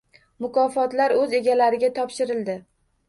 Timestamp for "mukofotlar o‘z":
0.45-1.35